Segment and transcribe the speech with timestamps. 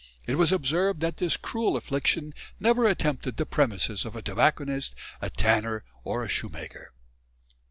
[0.25, 5.29] It was observed, that this cruel affliction never attempted the premises of a tobacconist, a
[5.29, 6.91] tanner or a shoemaker."